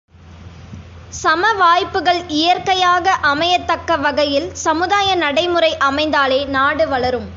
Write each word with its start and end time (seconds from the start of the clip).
சம 1.13 1.49
வாய்ப்புகள் 1.53 2.19
இயற்கையாக 2.27 3.13
அமையத்தக்க 3.21 3.97
வகையில் 3.97 4.47
சமுதாய 4.53 5.15
நடைமுறை 5.15 5.71
அமைந்தாலே 5.89 6.45
நாடு 6.45 6.87
வளரும். 6.87 7.29